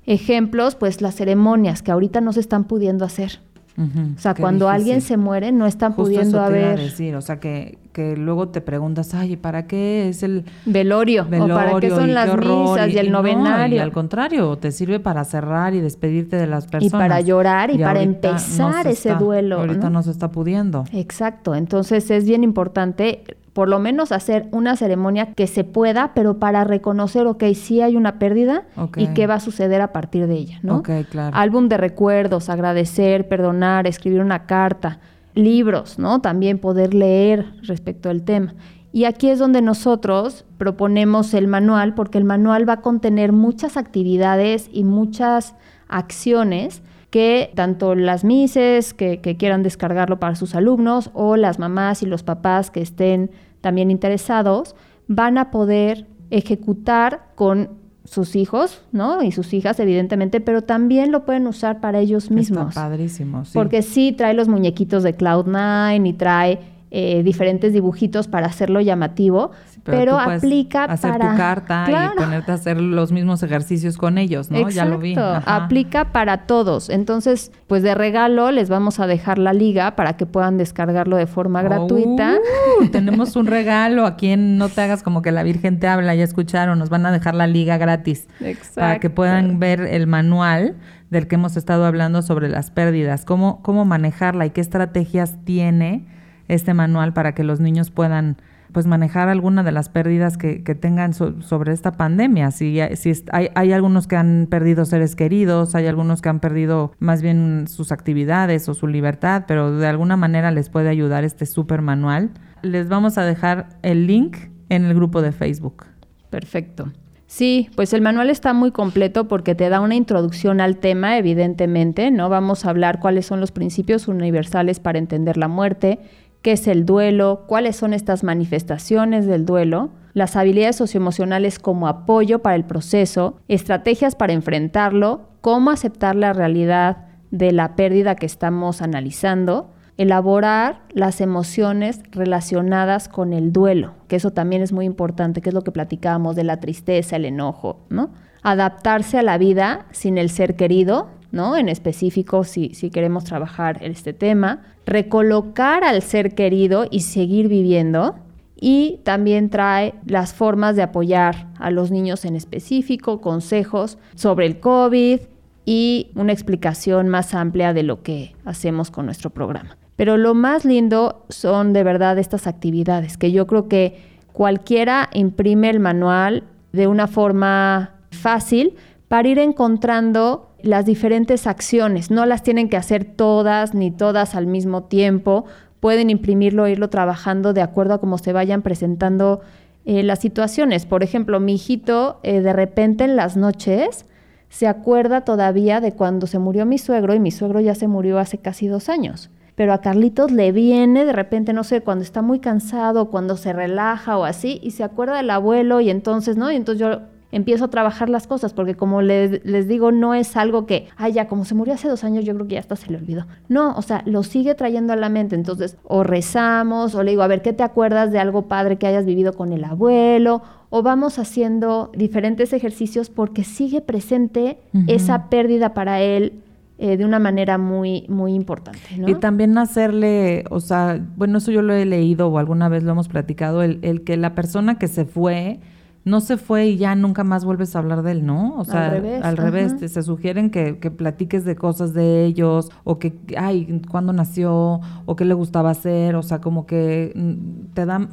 [0.07, 3.40] Ejemplos, pues las ceremonias que ahorita no se están pudiendo hacer.
[3.78, 6.78] O sea, cuando alguien se muere no están pudiendo eso haber...
[6.78, 11.22] decir, o sea, que, que luego te preguntas, ay, ¿para qué es el velorio?
[11.22, 13.76] ¿O para qué son las misas y, el novenario?
[13.76, 16.85] y al contrario, te sirve para cerrar y despedirte de las personas.
[16.85, 19.61] Y para llorar y, para empezar ese duelo.
[19.61, 20.85] Ahorita no se está pudiendo.
[20.92, 23.24] Exacto, entonces es bien importante
[23.61, 27.94] por lo menos hacer una ceremonia que se pueda, pero para reconocer, ok, sí hay
[27.94, 28.62] una pérdida
[28.96, 30.79] y qué va a suceder a partir de ella, ¿no?
[30.79, 31.37] Ok, claro.
[31.37, 34.99] Álbum de recuerdos, agradecer, perdonar, escribir una carta,
[35.35, 36.23] libros, ¿no?
[36.23, 38.55] También poder leer respecto al tema.
[38.92, 43.77] Y aquí es donde nosotros proponemos el manual, porque el manual va a contener muchas
[43.77, 45.55] actividades y muchas
[45.87, 52.07] acciones que tanto las mises que, quieran descargarlo para sus alumnos o las mamás y
[52.07, 54.75] los papás que estén también interesados
[55.07, 59.23] van a poder ejecutar con sus hijos, ¿no?
[59.23, 62.70] Y sus hijas, evidentemente, pero también lo pueden usar para ellos mismos.
[62.70, 63.53] Está padrísimo, sí.
[63.55, 66.59] Porque sí trae los muñequitos de Cloud9 y trae
[66.92, 69.53] eh, diferentes dibujitos para hacerlo llamativo,
[69.90, 74.50] pero, aplica hacer para tu carta y ponerte a hacer los mismos ejercicios con ellos,
[74.50, 74.68] ¿no?
[74.70, 75.14] ya lo vi.
[75.18, 76.90] Aplica para todos.
[76.90, 81.26] Entonces, pues de regalo les vamos a dejar la liga para que puedan descargarlo de
[81.26, 82.38] forma gratuita.
[82.81, 86.14] Uh, tenemos un regalo a quien no te hagas como que la Virgen te habla,
[86.14, 88.29] ya escucharon, nos van a dejar la liga gratis
[88.74, 90.76] para que puedan ver el manual
[91.11, 96.07] del que hemos estado hablando sobre las pérdidas, cómo cómo manejarla y qué estrategias tiene
[96.48, 98.37] este manual para que los niños puedan
[98.72, 102.50] pues manejar alguna de las pérdidas que, tengan sobre esta pandemia.
[102.50, 107.22] Si, hay, hay, algunos que han perdido seres queridos, hay algunos que han perdido más
[107.22, 111.83] bien sus actividades o su libertad, pero de alguna manera les puede ayudar este super
[111.83, 112.30] manual.
[112.62, 114.37] Les vamos a dejar el link
[114.68, 115.85] en el grupo de Facebook.
[116.30, 116.92] Perfecto.
[117.30, 122.11] Sí, pues el manual está muy completo porque te da una introducción al tema, evidentemente,
[122.11, 122.28] ¿no?
[122.28, 126.00] Vamos a hablar cuáles son los principios universales para entender la muerte,
[126.42, 132.40] qué es el duelo, cuáles son estas manifestaciones del duelo, las habilidades socioemocionales como apoyo
[132.40, 138.83] para el proceso, estrategias para enfrentarlo, cómo aceptar la realidad de la pérdida que estamos
[138.83, 145.50] analizando, elaborar las emociones relacionadas con el duelo, que eso también es muy importante, que
[145.50, 148.11] es lo que platicábamos de la tristeza, el enojo, ¿no?
[148.42, 151.57] Adaptarse a la vida sin el ser querido, ¿no?
[151.57, 158.16] En específico, si, si queremos trabajar este tema, recolocar al ser querido y seguir viviendo.
[158.62, 164.61] Y también trae las formas de apoyar a los niños en específico, consejos sobre el
[164.61, 165.21] COVID
[165.64, 169.79] y una explicación más amplia de lo que hacemos con nuestro programa.
[169.97, 175.71] Pero lo más lindo son de verdad estas actividades, que yo creo que cualquiera imprime
[175.71, 178.75] el manual de una forma fácil
[179.09, 182.11] para ir encontrando las diferentes acciones.
[182.11, 185.44] No las tienen que hacer todas ni todas al mismo tiempo.
[185.81, 189.40] Pueden imprimirlo e irlo trabajando de acuerdo a cómo se vayan presentando
[189.85, 190.87] eh, las situaciones.
[190.87, 194.07] Por ejemplo, mi hijito eh, de repente en las noches
[194.49, 198.18] se acuerda todavía de cuando se murió mi suegro y mi suegro ya se murió
[198.18, 199.31] hace casi dos años.
[199.55, 203.53] Pero a Carlitos le viene de repente, no sé, cuando está muy cansado, cuando se
[203.53, 206.51] relaja o así, y se acuerda del abuelo y entonces, ¿no?
[206.51, 207.01] Y entonces yo
[207.33, 211.12] empiezo a trabajar las cosas, porque como les, les, digo, no es algo que, ay,
[211.12, 213.27] ya, como se murió hace dos años, yo creo que ya hasta se le olvidó.
[213.49, 215.37] No, o sea, lo sigue trayendo a la mente.
[215.37, 218.87] Entonces, o rezamos, o le digo, a ver, ¿qué te acuerdas de algo padre que
[218.87, 220.43] hayas vivido con el abuelo?
[220.71, 226.43] O vamos haciendo diferentes ejercicios porque sigue presente esa pérdida para él.
[226.83, 228.81] Eh, de una manera muy, muy importante.
[229.07, 232.93] Y también hacerle, o sea, bueno, eso yo lo he leído o alguna vez lo
[232.93, 235.61] hemos platicado, el, el que la persona que se fue,
[236.05, 238.55] no se fue y ya nunca más vuelves a hablar de él, ¿no?
[238.57, 243.19] O sea, al revés, se sugieren que, que, platiques de cosas de ellos, o que,
[243.37, 248.09] ay, cuándo nació, o qué le gustaba hacer, o sea, como que mm, te da,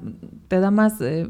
[0.47, 0.99] te da más...
[1.01, 1.29] Eh,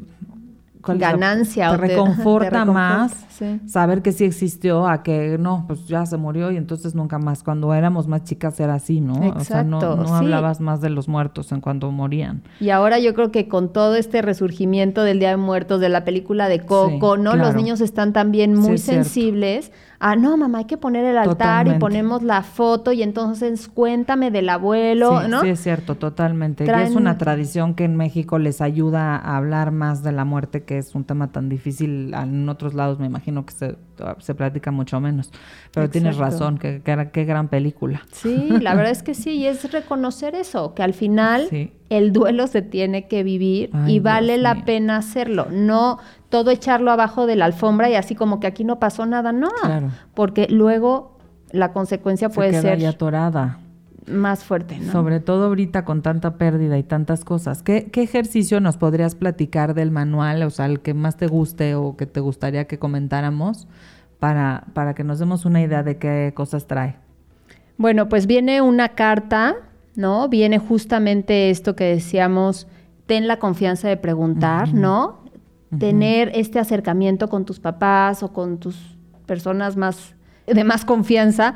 [0.96, 1.72] ganancia.
[1.72, 3.28] Te, reconforta más
[3.68, 7.44] saber que sí existió a que no, pues ya se murió y entonces nunca más.
[7.44, 9.16] Cuando éramos más chicas era así, ¿no?
[9.24, 12.42] Exacto, o sea, no, hablabas más de los muertos en cuando morían.
[12.60, 16.04] Y ahora yo creo que con todo este resurgimiento del Día de Muertos, de la
[16.04, 17.36] película de Coco, ¿no?
[17.36, 21.74] Los niños están también muy sensibles ah, no, mamá, hay que poner el altar y
[21.80, 25.42] ponemos la foto y entonces cuéntame del abuelo, ¿no?
[25.42, 26.66] Sí, es cierto, totalmente.
[26.66, 30.64] Y es una tradición que en México les ayuda a hablar más de la muerte,
[30.64, 32.14] que es un tema tan difícil.
[32.14, 33.76] En otros lados me imagino que se,
[34.20, 35.32] se platica mucho menos.
[35.74, 38.02] Pero tienes razón, que, qué gran película.
[38.12, 41.48] Sí, la verdad es que sí, y es reconocer eso, que al final
[41.90, 45.48] el duelo se tiene que vivir y vale la pena hacerlo.
[45.52, 49.32] No todo echarlo abajo de la alfombra y así como que aquí no pasó nada,
[49.32, 49.50] no.
[50.14, 51.18] Porque luego
[51.52, 52.86] la consecuencia puede queda ser...
[52.86, 53.60] Atorada.
[54.08, 54.78] más fuerte.
[54.80, 54.92] ¿no?
[54.92, 57.64] Sobre todo ahorita con tanta pérdida y tantas cosas.
[57.64, 61.76] ¿Qué, ¿Qué, ejercicio nos podrías platicar del manual, o sea, el que más te guste
[61.76, 63.68] o que te gustaría que comentáramos
[64.20, 66.96] para, para que nos demos una idea de qué cosas trae?
[67.78, 69.56] Bueno, pues viene una carta,
[69.96, 70.28] ¿no?
[70.30, 72.68] Viene justamente esto que decíamos,
[73.06, 75.20] ten la confianza de preguntar, ¿no?
[75.80, 81.56] Tener este acercamiento con tus papás o con tus personas más de más confianza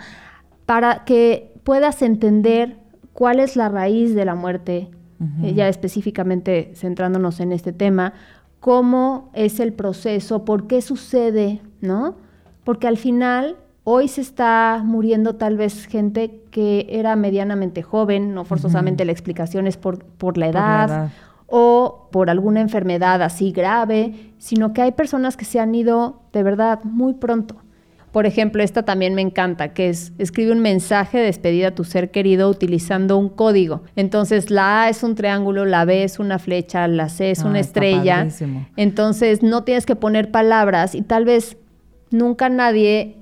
[0.66, 2.78] para que puedas entender
[3.14, 4.90] cuál es la raíz de la muerte,
[5.44, 8.14] eh, ya específicamente centrándonos en este tema,
[8.60, 12.16] cómo es el proceso, por qué sucede, ¿no?
[12.64, 18.46] Porque al final hoy se está muriendo tal vez gente que era medianamente joven, no
[18.46, 21.12] forzosamente la explicación es por, por, la, edad,
[21.52, 26.44] o por alguna enfermedad así grave, sino que hay personas que se han ido de
[26.44, 27.58] verdad muy pronto.
[28.12, 31.86] Por ejemplo, esta también me encanta, que es escribe un mensaje de despedida a tu
[31.86, 33.84] ser querido utilizando un código.
[33.96, 37.58] Entonces, la A es un triángulo, la B es una flecha, la C es una
[37.58, 38.28] ah, estrella.
[38.76, 41.56] Entonces, no tienes que poner palabras y tal vez
[42.10, 43.21] nunca nadie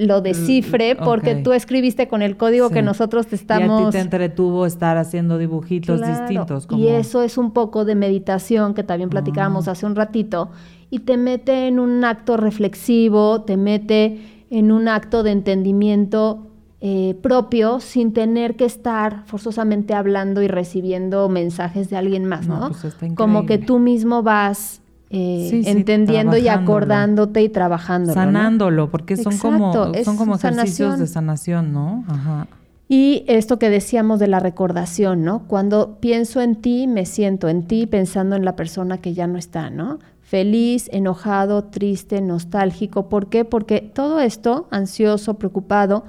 [0.00, 3.80] lo descifre porque tú escribiste con el código que nosotros te estamos...
[3.80, 6.66] Y a ti te entretuvo estar haciendo dibujitos distintos.
[6.70, 9.72] Y eso es un poco de meditación que también platicábamos ah.
[9.72, 10.50] hace un ratito
[10.90, 16.46] y te mete en un acto reflexivo, te mete en un acto de entendimiento
[16.80, 22.70] eh, propio sin tener que estar forzosamente hablando y recibiendo mensajes de alguien más, ¿no?
[22.70, 24.79] Pues Como que tú mismo vas
[25.10, 28.14] eh, entendiendo y acordándote y trabajando.
[28.14, 29.72] Sanándolo, porque son como,
[30.04, 32.04] son como ejercicios de sanación, ¿no?
[32.08, 32.46] Ajá.
[32.88, 35.46] Y esto que decíamos de la recordación, ¿no?
[35.46, 39.38] Cuando pienso en ti, me siento en ti pensando en la persona que ya no
[39.38, 39.98] está, ¿no?
[40.30, 43.08] feliz, enojado, triste, nostálgico.
[43.08, 43.44] ¿Por qué?
[43.44, 46.04] Porque todo esto, ansioso, preocupado,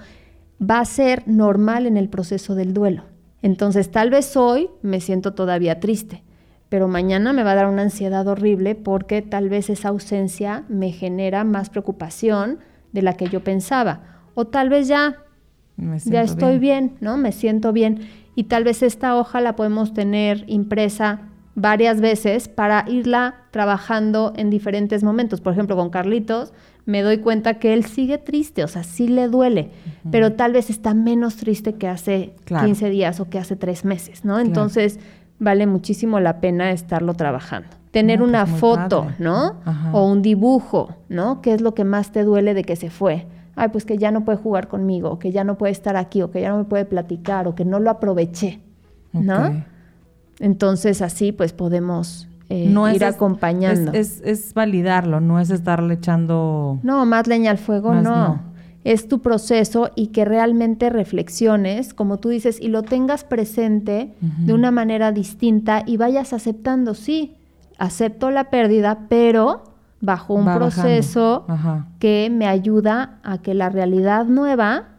[0.61, 3.01] va a ser normal en el proceso del duelo.
[3.41, 6.21] Entonces, tal vez hoy me siento todavía triste,
[6.71, 10.93] pero mañana me va a dar una ansiedad horrible porque tal vez esa ausencia me
[10.93, 12.59] genera más preocupación
[12.93, 14.21] de la que yo pensaba.
[14.35, 15.17] O tal vez ya,
[15.75, 16.87] ya estoy bien.
[16.87, 17.17] bien, ¿no?
[17.17, 18.07] Me siento bien.
[18.35, 21.23] Y tal vez esta hoja la podemos tener impresa
[21.55, 25.41] varias veces para irla trabajando en diferentes momentos.
[25.41, 26.53] Por ejemplo, con Carlitos
[26.85, 29.71] me doy cuenta que él sigue triste, o sea, sí le duele,
[30.09, 34.25] pero tal vez está menos triste que hace 15 días o que hace tres meses,
[34.25, 34.39] ¿no?
[34.39, 34.99] Entonces,
[35.41, 37.67] vale muchísimo la pena estarlo trabajando.
[37.89, 39.55] Tener pues una foto, ¿no?
[39.91, 41.41] O un dibujo, ¿no?
[41.41, 43.25] ¿Qué es lo que más te duele de que se fue?
[43.55, 46.21] Ay, pues que ya no puede jugar conmigo, o que ya no puede estar aquí,
[46.21, 48.61] o que ya no me puede platicar, o que no lo aproveché,
[49.11, 49.63] ¿no?
[50.39, 53.91] Entonces así pues podemos eh, ir acompañando.
[53.93, 56.79] Es, validarlo, no es estarle echando...
[56.83, 58.50] No, más leña al fuego, no.
[58.83, 64.53] Es tu proceso y que realmente reflexiones, como tú dices, y lo tengas presente de
[64.53, 67.35] una manera distinta y vayas aceptando, sí,
[67.77, 69.63] acepto la pérdida, pero
[70.01, 71.45] bajo un proceso
[71.99, 74.89] que me ayuda a que la realidad nueva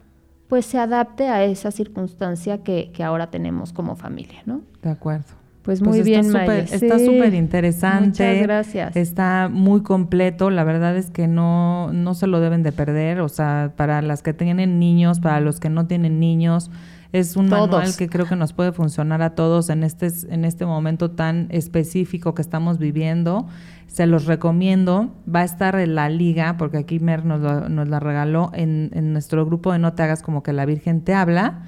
[0.47, 4.61] pues se adapte a esa circunstancia que, que ahora tenemos como familia, ¿no?
[4.81, 5.42] De acuerdo.
[5.63, 8.07] Pues, pues muy bien, Está súper interesante.
[8.07, 8.95] Muchas gracias.
[8.97, 10.49] Está muy completo.
[10.49, 13.21] La verdad es que no, no se lo deben de perder.
[13.21, 16.69] O sea, para las que tienen niños, para los que no tienen niños,
[17.13, 20.65] es un manual que creo que nos puede funcionar a todos en este, en este
[20.65, 23.47] momento tan específico que estamos viviendo.
[23.87, 25.15] Se los recomiendo.
[25.33, 29.13] Va a estar en la liga, porque aquí Mer nos, nos la regaló en, en,
[29.13, 31.61] nuestro grupo de No te hagas como que la Virgen te habla.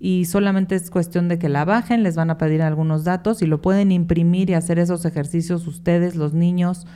[0.00, 3.46] Y solamente es cuestión de que la bajen, les van a pedir algunos datos y
[3.46, 6.86] lo pueden imprimir y hacer esos ejercicios ustedes, los niños,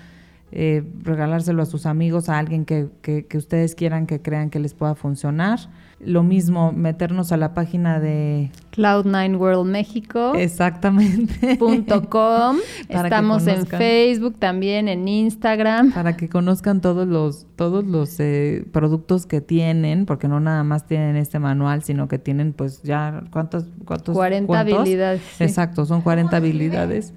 [0.53, 4.59] eh, regalárselo a sus amigos, a alguien que, que, que ustedes quieran que crean que
[4.59, 5.61] les pueda funcionar.
[6.07, 10.35] Lo mismo, meternos a la página de Cloud9 World México.
[10.35, 11.59] Exactamente.
[12.09, 12.57] .com.
[12.89, 15.93] Estamos en Facebook, también en Instagram.
[15.93, 20.87] Para que conozcan todos los, todos los eh, productos que tienen, porque no nada más
[20.87, 23.65] tienen este manual, sino que tienen pues ya, ¿cuántos?
[23.85, 25.41] cuántos 40 habilidades.
[25.41, 27.15] Exacto, son 40 habilidades.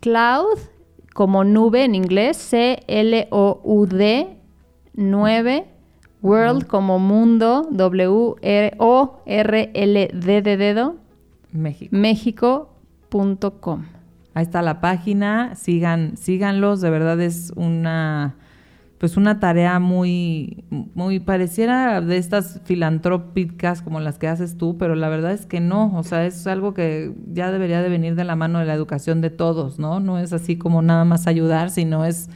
[0.00, 0.58] Cloud,
[1.14, 4.28] como nube en inglés, C-L-O-U-D,
[4.94, 5.77] 9
[6.22, 8.42] World como mundo, W-O-R-L-D
[10.42, 10.96] de dedo,
[11.52, 11.96] México.
[11.96, 13.84] México.com.
[14.34, 18.36] Ahí está la página, sigan, síganlos, de verdad es una
[18.98, 24.96] pues una tarea muy, muy pareciera de estas filantrópicas como las que haces tú, pero
[24.96, 28.24] la verdad es que no, o sea, es algo que ya debería de venir de
[28.24, 30.00] la mano de la educación de todos, ¿no?
[30.00, 32.28] No es así como nada más ayudar, sino es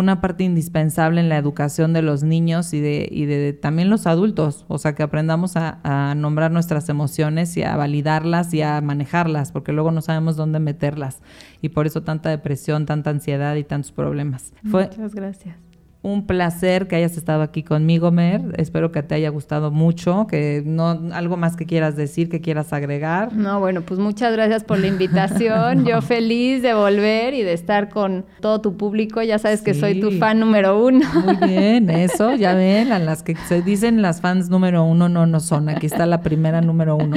[0.00, 4.06] una parte indispensable en la educación de los niños y de, y de, también los
[4.06, 4.64] adultos.
[4.68, 9.72] O sea, que aprendamos a, nombrar nuestras emociones y a validarlas y a manejarlas, porque
[9.72, 11.20] luego no sabemos dónde meterlas.
[11.62, 14.52] Y por eso tanta depresión, tanta ansiedad y tantos problemas.
[14.62, 15.69] Muchas gracias
[16.02, 18.54] un placer que hayas estado aquí conmigo, Mer.
[18.56, 22.72] Espero que te haya gustado mucho, que no algo más que quieras decir, que quieras
[22.72, 23.34] agregar.
[23.34, 25.84] No, bueno, pues muchas gracias por la invitación.
[25.86, 29.20] Yo feliz de volver y de estar con todo tu público.
[29.22, 31.06] Ya sabes que soy tu fan número uno.
[31.22, 35.26] Muy bien, eso, ya ven, a las que se dicen las fans número uno no
[35.26, 35.68] no son.
[35.68, 37.16] Aquí está la primera número uno.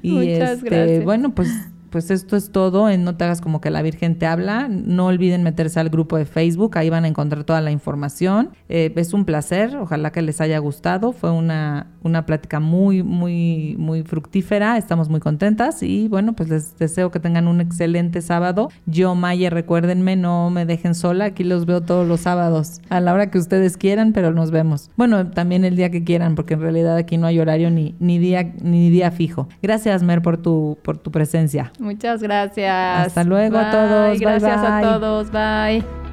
[0.00, 1.04] Y muchas este, gracias.
[1.04, 1.50] bueno, pues
[1.92, 4.66] pues esto es todo en No te hagas como que la Virgen te habla.
[4.68, 8.50] No olviden meterse al grupo de Facebook, ahí van a encontrar toda la información.
[8.68, 11.12] Eh, es un placer, ojalá que les haya gustado.
[11.12, 14.78] Fue una, una plática muy, muy, muy fructífera.
[14.78, 18.70] Estamos muy contentas y bueno, pues les deseo que tengan un excelente sábado.
[18.86, 21.26] Yo, Maya, recuérdenme, no me dejen sola.
[21.26, 24.90] Aquí los veo todos los sábados, a la hora que ustedes quieran, pero nos vemos.
[24.96, 28.18] Bueno, también el día que quieran, porque en realidad aquí no hay horario ni, ni,
[28.18, 29.48] día, ni día fijo.
[29.62, 31.72] Gracias, Mer, por tu, por tu presencia.
[31.82, 33.06] Muchas gracias.
[33.06, 34.20] Hasta luego a todos.
[34.20, 34.78] Gracias bye, bye.
[34.78, 35.30] a todos.
[35.32, 36.11] Bye.